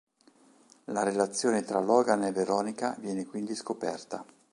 [0.85, 4.25] La relazione tra Logan e Veronica viene quindi scoperta.